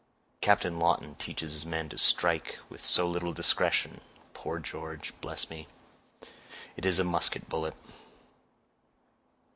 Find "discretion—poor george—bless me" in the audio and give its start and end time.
3.33-5.67